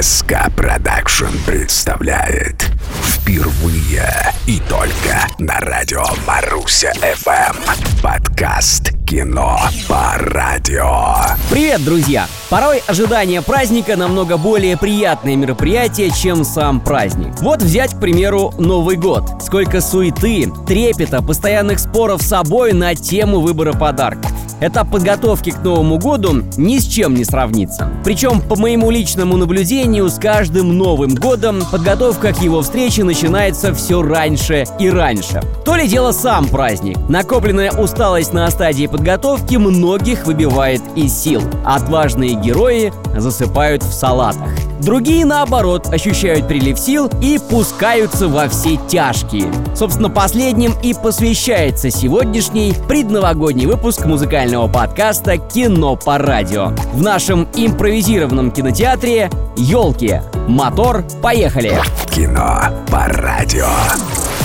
СК 0.00 0.50
Продакшн 0.54 1.38
представляет 1.46 2.70
Впервые 3.02 4.06
и 4.46 4.60
только 4.68 5.26
на 5.38 5.58
радио 5.60 6.04
Маруся 6.26 6.92
ФМ 6.92 8.02
Подкаст 8.02 8.90
«Кино 9.06 9.58
по 9.88 10.14
радио» 10.18 11.14
Привет, 11.50 11.82
друзья! 11.84 12.26
Порой 12.48 12.80
ожидание 12.86 13.42
праздника 13.42 13.96
намного 13.96 14.36
более 14.36 14.76
приятное 14.76 15.34
мероприятие, 15.34 16.10
чем 16.10 16.44
сам 16.44 16.80
праздник. 16.80 17.34
Вот 17.40 17.60
взять, 17.60 17.94
к 17.94 18.00
примеру, 18.00 18.54
Новый 18.56 18.96
год. 18.96 19.24
Сколько 19.42 19.80
суеты, 19.80 20.52
трепета, 20.64 21.22
постоянных 21.22 21.80
споров 21.80 22.22
с 22.22 22.28
собой 22.28 22.72
на 22.72 22.94
тему 22.94 23.40
выбора 23.40 23.72
подарков. 23.72 24.30
Этап 24.58 24.90
подготовки 24.90 25.50
к 25.50 25.62
Новому 25.62 25.98
году 25.98 26.44
ни 26.56 26.78
с 26.78 26.86
чем 26.86 27.14
не 27.14 27.24
сравнится. 27.24 27.90
Причем, 28.04 28.40
по 28.40 28.56
моему 28.56 28.90
личному 28.90 29.36
наблюдению, 29.36 30.08
с 30.08 30.18
каждым 30.18 30.78
Новым 30.78 31.14
годом 31.14 31.62
подготовка 31.70 32.32
к 32.32 32.40
его 32.40 32.62
встрече 32.62 33.04
начинается 33.04 33.74
все 33.74 34.02
раньше 34.02 34.64
и 34.78 34.88
раньше. 34.88 35.42
То 35.64 35.76
ли 35.76 35.86
дело 35.86 36.12
сам 36.12 36.46
праздник. 36.48 36.96
Накопленная 37.08 37.70
усталость 37.70 38.32
на 38.32 38.50
стадии 38.50 38.86
подготовки 38.86 39.56
многих 39.56 40.24
выбивает 40.24 40.80
из 40.94 41.12
сил. 41.12 41.42
Отважные 41.64 42.35
герои 42.40 42.92
засыпают 43.16 43.82
в 43.82 43.92
салатах. 43.92 44.50
Другие, 44.80 45.24
наоборот, 45.24 45.88
ощущают 45.92 46.46
прилив 46.48 46.78
сил 46.78 47.10
и 47.20 47.38
пускаются 47.38 48.28
во 48.28 48.48
все 48.48 48.78
тяжкие. 48.88 49.52
Собственно, 49.74 50.10
последним 50.10 50.74
и 50.82 50.94
посвящается 50.94 51.90
сегодняшний 51.90 52.74
предновогодний 52.88 53.66
выпуск 53.66 54.04
музыкального 54.04 54.68
подкаста 54.68 55.38
«Кино 55.38 55.96
по 55.96 56.18
радио». 56.18 56.68
В 56.92 57.02
нашем 57.02 57.48
импровизированном 57.54 58.50
кинотеатре 58.50 59.30
«Елки». 59.56 60.20
Мотор, 60.46 61.04
поехали! 61.22 61.78
Кино 62.14 62.60
по 62.90 63.06
радио 63.08 63.66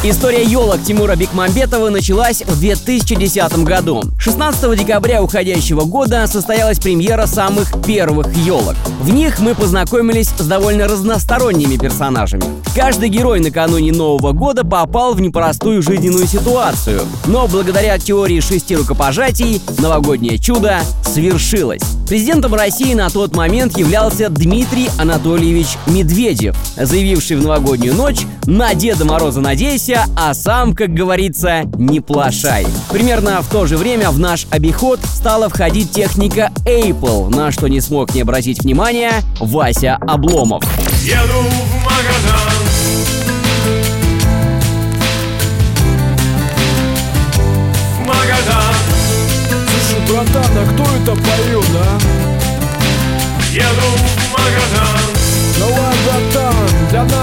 История 0.03 0.43
елок 0.43 0.81
Тимура 0.81 1.15
Бекмамбетова 1.15 1.89
началась 1.89 2.41
в 2.41 2.59
2010 2.59 3.63
году. 3.63 4.01
16 4.17 4.75
декабря 4.75 5.21
уходящего 5.21 5.81
года 5.81 6.25
состоялась 6.25 6.79
премьера 6.79 7.27
самых 7.27 7.71
первых 7.85 8.35
елок. 8.35 8.75
В 9.01 9.13
них 9.13 9.37
мы 9.37 9.53
познакомились 9.53 10.29
с 10.29 10.47
довольно 10.47 10.87
разносторонними 10.87 11.77
персонажами. 11.77 12.43
Каждый 12.75 13.09
герой 13.09 13.41
накануне 13.41 13.91
Нового 13.91 14.31
года 14.31 14.65
попал 14.65 15.13
в 15.13 15.21
непростую 15.21 15.83
жизненную 15.83 16.25
ситуацию. 16.25 17.01
Но 17.27 17.47
благодаря 17.47 17.99
теории 17.99 18.39
шести 18.39 18.75
рукопожатий 18.75 19.61
новогоднее 19.77 20.39
чудо 20.39 20.79
свершилось. 21.05 21.83
Президентом 22.11 22.53
России 22.55 22.93
на 22.93 23.09
тот 23.09 23.37
момент 23.37 23.77
являлся 23.77 24.27
Дмитрий 24.27 24.89
Анатольевич 24.99 25.77
Медведев, 25.87 26.57
заявивший 26.75 27.37
в 27.37 27.41
новогоднюю 27.41 27.95
ночь 27.95 28.25
«На 28.45 28.73
Деда 28.73 29.05
Мороза 29.05 29.39
надейся, 29.39 30.03
а 30.17 30.33
сам, 30.33 30.75
как 30.75 30.93
говорится, 30.93 31.61
не 31.77 32.01
плашай». 32.01 32.67
Примерно 32.89 33.41
в 33.41 33.47
то 33.49 33.65
же 33.65 33.77
время 33.77 34.11
в 34.11 34.19
наш 34.19 34.45
обиход 34.51 34.99
стала 35.05 35.47
входить 35.47 35.93
техника 35.93 36.51
Apple, 36.65 37.33
на 37.33 37.49
что 37.49 37.67
не 37.67 37.79
смог 37.79 38.13
не 38.13 38.23
обратить 38.23 38.61
внимания 38.61 39.13
Вася 39.39 39.97
Обломов. 40.05 40.65
Еду 41.05 41.47
в 41.47 41.75
Магадан 41.85 42.50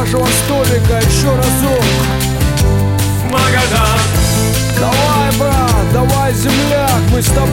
нашего 0.09 0.27
столика 0.27 0.99
еще 0.99 1.29
разок 1.29 1.85
В 3.19 3.31
Магадан 3.31 3.99
Давай, 4.81 5.39
брат, 5.39 5.93
давай, 5.93 6.33
земляк, 6.35 7.01
мы 7.13 7.21
с 7.21 7.27
тобой 7.27 7.49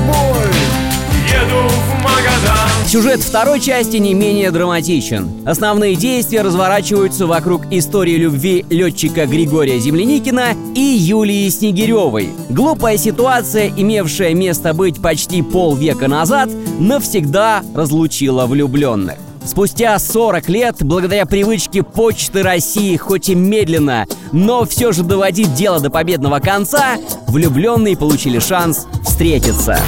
Еду 1.27 1.67
в 1.67 2.03
Магадан 2.03 2.87
Сюжет 2.87 3.19
второй 3.21 3.59
части 3.59 3.97
не 3.97 4.13
менее 4.13 4.51
драматичен. 4.51 5.43
Основные 5.45 5.95
действия 5.95 6.43
разворачиваются 6.43 7.25
вокруг 7.25 7.63
истории 7.71 8.15
любви 8.15 8.63
летчика 8.69 9.25
Григория 9.25 9.79
Земляникина 9.79 10.53
и 10.75 10.79
Юлии 10.79 11.49
Снегиревой. 11.49 12.29
Глупая 12.49 12.97
ситуация, 12.97 13.69
имевшая 13.75 14.33
место 14.33 14.73
быть 14.73 15.01
почти 15.01 15.41
полвека 15.41 16.07
назад, 16.07 16.49
навсегда 16.79 17.63
разлучила 17.73 18.45
влюбленных. 18.45 19.17
Спустя 19.45 19.97
40 19.99 20.49
лет, 20.49 20.75
благодаря 20.79 21.25
привычке 21.25 21.83
Почты 21.83 22.41
России, 22.41 22.97
хоть 22.97 23.29
и 23.29 23.35
медленно, 23.35 24.07
но 24.31 24.65
все 24.65 24.91
же 24.91 25.03
доводить 25.03 25.53
дело 25.53 25.79
до 25.79 25.89
победного 25.89 26.39
конца, 26.39 26.95
влюбленные 27.27 27.95
получили 27.95 28.39
шанс 28.39 28.87
встретиться. 29.03 29.79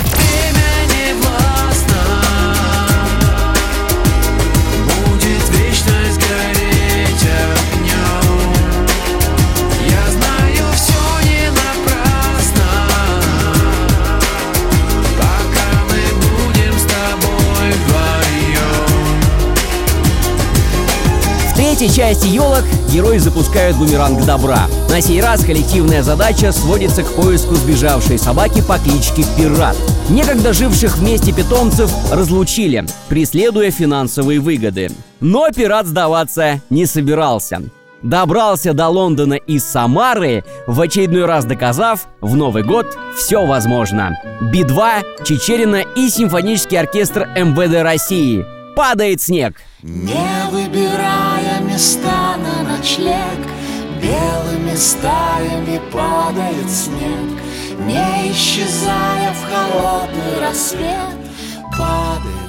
Третьей 21.78 21.96
части 21.96 22.28
елок 22.28 22.64
герои 22.92 23.20
запускают 23.20 23.78
бумеранг 23.78 24.26
добра. 24.26 24.62
На 24.90 25.00
сей 25.00 25.22
раз 25.22 25.46
коллективная 25.46 26.02
задача 26.02 26.52
сводится 26.52 27.04
к 27.04 27.14
поиску 27.14 27.54
сбежавшей 27.54 28.18
собаки 28.18 28.64
по 28.64 28.80
кличке 28.80 29.24
Пират. 29.38 29.78
Некогда 30.10 30.54
живших 30.54 30.98
вместе 30.98 31.34
питомцев 31.34 31.92
разлучили, 32.12 32.84
преследуя 33.10 33.70
финансовые 33.70 34.40
выгоды. 34.40 34.90
Но 35.20 35.52
пират 35.52 35.86
сдаваться 35.86 36.62
не 36.72 36.88
собирался. 36.88 37.62
Добрался 38.02 38.74
до 38.74 38.88
Лондона 38.88 39.36
из 39.36 39.64
Самары, 39.64 40.44
в 40.66 40.82
очередной 40.82 41.26
раз 41.26 41.46
доказав, 41.46 42.08
в 42.22 42.36
Новый 42.36 42.64
год 42.64 42.88
все 43.16 43.46
возможно. 43.46 44.18
Би-2, 44.52 45.24
Чечерина 45.26 45.84
и 45.96 46.09
симфонический 46.09 46.80
оркестр 46.80 47.28
МВД 47.36 47.84
России. 47.84 48.46
Падает 48.76 49.22
снег. 49.22 49.56
Не 49.84 50.50
выбирая 50.52 51.37
места 51.78 52.38
на 52.38 52.64
ночлег. 52.64 53.40
Белыми 54.02 54.76
стаями 54.76 55.80
падает 55.92 56.70
снег 56.70 57.42
Не 57.86 58.32
исчезая 58.32 59.32
в 59.34 59.44
холодный 59.44 60.40
рассвет. 60.42 61.14
Падает, 61.78 62.47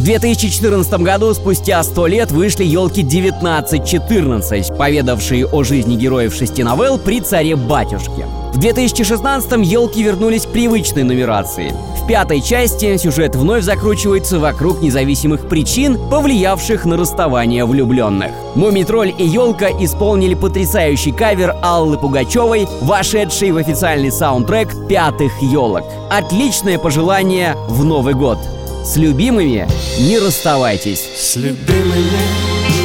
В 0.00 0.02
2014 0.02 0.94
году, 1.02 1.34
спустя 1.34 1.82
100 1.82 2.06
лет, 2.06 2.32
вышли 2.32 2.64
елки 2.64 3.02
1914, 3.02 4.74
поведавшие 4.74 5.46
о 5.46 5.62
жизни 5.62 5.94
героев 5.94 6.34
шести 6.34 6.62
новелл 6.62 6.96
при 6.96 7.20
царе-батюшке. 7.20 8.24
В 8.54 8.58
2016 8.58 9.52
елки 9.62 10.02
вернулись 10.02 10.46
к 10.46 10.52
привычной 10.52 11.02
нумерации. 11.02 11.74
В 12.02 12.06
пятой 12.06 12.40
части 12.40 12.96
сюжет 12.96 13.36
вновь 13.36 13.62
закручивается 13.62 14.38
вокруг 14.38 14.80
независимых 14.80 15.46
причин, 15.50 15.98
повлиявших 16.08 16.86
на 16.86 16.96
расставание 16.96 17.66
влюбленных. 17.66 18.30
Мумитроль 18.54 19.12
и 19.18 19.26
елка 19.26 19.68
исполнили 19.68 20.32
потрясающий 20.32 21.12
кавер 21.12 21.56
Аллы 21.60 21.98
Пугачевой, 21.98 22.66
вошедший 22.80 23.50
в 23.50 23.58
официальный 23.58 24.10
саундтрек 24.10 24.70
пятых 24.88 25.30
елок. 25.42 25.84
Отличное 26.08 26.78
пожелание 26.78 27.54
в 27.68 27.84
Новый 27.84 28.14
год. 28.14 28.38
С 28.82 28.96
любимыми 28.96 29.68
не 29.98 30.18
расставайтесь. 30.18 31.06
С 31.14 31.36
любимыми 31.36 32.22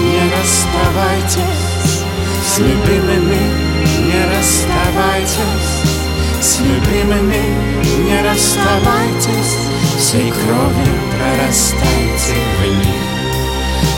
не 0.03 0.29
расставайтесь. 0.29 1.39
С 2.45 2.59
любимыми 2.59 3.39
не 4.03 4.25
расставайтесь. 4.35 5.39
С 6.41 6.59
любимыми 6.59 7.41
не 8.03 8.21
расставайтесь. 8.29 9.55
Всей 9.97 10.31
кровью 10.31 10.93
прорастайте 11.17 12.35
в 12.59 12.67
них. 12.67 13.05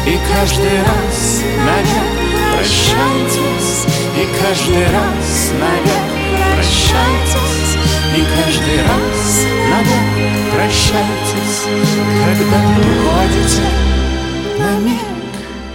И 0.05 0.19
каждый 0.31 0.77
раз 0.83 1.41
навек 1.65 2.13
прощайтесь. 2.53 3.87
И 4.15 4.27
каждый 4.39 4.85
раз 4.85 5.51
навек 5.59 6.05
прощайтесь. 6.53 7.75
И 8.15 8.23
каждый 8.37 8.81
раз 8.83 9.45
навек 9.71 10.53
прощайтесь 10.53 11.26
Когда 12.27 12.57
уходите 12.81 13.61
на 14.59 14.79
миг 14.79 14.99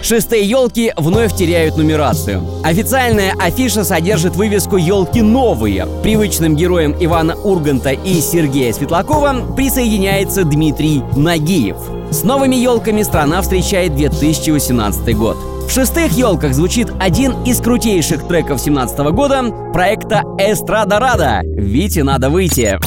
Шестые 0.03 0.47
елки 0.47 0.93
вновь 0.97 1.35
теряют 1.35 1.77
нумерацию. 1.77 2.43
Официальная 2.63 3.33
афиша 3.39 3.83
содержит 3.83 4.35
вывеску 4.35 4.77
«Елки 4.77 5.23
новые». 5.23 5.87
Привычным 6.03 6.55
героям 6.55 6.95
Ивана 6.99 7.33
Урганта 7.35 7.89
и 7.89 8.21
Сергея 8.21 8.71
Светлакова 8.71 9.55
присоединяется 9.55 10.43
Дмитрий 10.43 11.01
Нагиев. 11.15 11.77
С 12.11 12.23
новыми 12.23 12.55
елками 12.55 13.01
страна 13.01 13.41
встречает 13.41 13.95
2018 13.95 15.17
год. 15.17 15.37
В 15.67 15.71
шестых 15.71 16.11
елках 16.11 16.53
звучит 16.53 16.91
один 16.99 17.33
из 17.45 17.61
крутейших 17.61 18.27
треков 18.27 18.61
17 18.61 18.99
года 19.11 19.71
проекта 19.73 20.21
«Эстрада 20.37 20.99
Рада». 20.99 21.41
Вите 21.43 22.03
надо 22.03 22.29
выйти. 22.29 22.77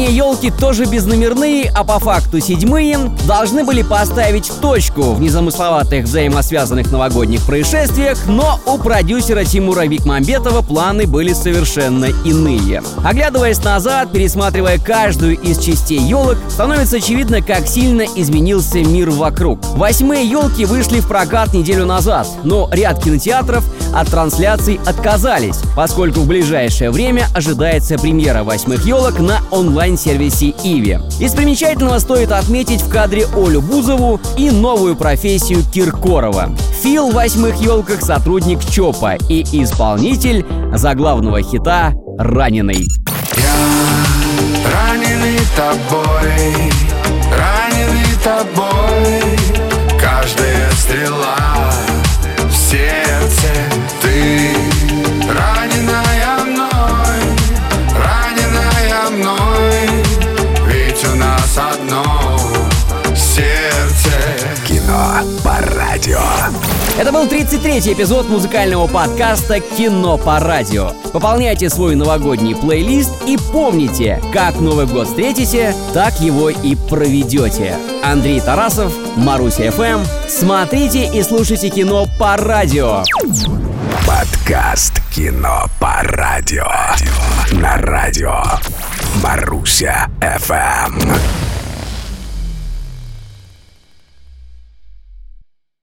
Последние 0.00 0.16
елки 0.16 0.50
тоже 0.50 0.86
безномерные, 0.86 1.70
а 1.74 1.84
по 1.84 1.98
факту 1.98 2.40
седьмые 2.40 2.98
должны 3.26 3.64
были 3.64 3.82
поставить 3.82 4.50
точку 4.62 5.12
в 5.12 5.20
незамысловатых 5.20 6.04
взаимосвязанных 6.04 6.90
новогодних 6.90 7.42
происшествиях, 7.42 8.16
но 8.26 8.58
у 8.64 8.78
продюсера 8.78 9.44
Тимура 9.44 9.86
Бекмамбетова 9.86 10.62
планы 10.62 11.06
были 11.06 11.34
совершенно 11.34 12.06
иные. 12.24 12.82
Оглядываясь 13.04 13.62
назад, 13.62 14.10
пересматривая 14.10 14.78
каждую 14.78 15.38
из 15.38 15.58
частей 15.58 16.00
елок, 16.00 16.38
становится 16.48 16.96
очевидно, 16.96 17.42
как 17.42 17.66
сильно 17.66 18.06
изменился 18.16 18.78
мир 18.78 19.10
вокруг. 19.10 19.60
Восьмые 19.76 20.26
елки 20.26 20.64
вышли 20.64 21.00
в 21.00 21.08
прокат 21.08 21.52
неделю 21.52 21.84
назад, 21.84 22.26
но 22.42 22.70
ряд 22.72 23.04
кинотеатров 23.04 23.62
от 23.94 24.08
трансляций 24.08 24.80
отказались, 24.86 25.58
поскольку 25.76 26.20
в 26.20 26.26
ближайшее 26.26 26.90
время 26.90 27.26
ожидается 27.34 27.98
премьера 27.98 28.44
восьмых 28.44 28.86
елок 28.86 29.18
на 29.18 29.40
онлайн-сервисе 29.90 30.54
Иви. 30.62 30.98
Из 31.18 31.32
примечательного 31.32 31.98
стоит 31.98 32.30
отметить 32.30 32.82
в 32.82 32.88
кадре 32.88 33.26
Олю 33.36 33.60
Бузову 33.60 34.20
и 34.36 34.50
новую 34.50 34.94
профессию 34.94 35.64
Киркорова. 35.72 36.50
Фил 36.82 37.10
в 37.10 37.14
«Восьмых 37.14 37.60
елках» 37.60 38.00
сотрудник 38.00 38.64
ЧОПа 38.64 39.16
и 39.28 39.42
исполнитель 39.62 40.46
заглавного 40.74 41.42
хита 41.42 41.92
«Раненый». 42.18 42.86
Раненый 44.72 45.38
тобой, 45.56 46.70
раненый 47.36 48.16
тобой 48.22 49.38
Каждая 50.00 50.70
стрела 50.72 51.72
в 52.48 52.52
сердце 52.52 53.48
Ты 54.02 54.59
радио. 66.00 66.20
Это 66.98 67.12
был 67.12 67.26
33-й 67.26 67.92
эпизод 67.92 68.28
музыкального 68.28 68.86
подкаста 68.86 69.60
«Кино 69.60 70.16
по 70.16 70.40
радио». 70.40 70.92
Пополняйте 71.12 71.68
свой 71.68 71.94
новогодний 71.94 72.54
плейлист 72.54 73.10
и 73.26 73.36
помните, 73.52 74.22
как 74.32 74.60
Новый 74.60 74.86
год 74.86 75.08
встретите, 75.08 75.74
так 75.92 76.18
его 76.20 76.50
и 76.50 76.74
проведете. 76.88 77.76
Андрей 78.02 78.40
Тарасов, 78.40 78.92
Маруся 79.16 79.70
ФМ. 79.70 80.00
Смотрите 80.28 81.06
и 81.06 81.22
слушайте 81.22 81.68
кино 81.68 82.06
по 82.18 82.36
радио. 82.36 83.02
Подкаст 84.06 85.00
«Кино 85.14 85.66
по 85.78 86.00
радио». 86.02 86.66
На 87.52 87.76
радио. 87.76 88.42
Маруся 89.22 90.08
FM. 90.20 91.49